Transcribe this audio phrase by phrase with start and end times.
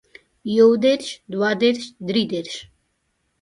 [0.57, 2.55] يو دېرش دوه دېرش درې دېرش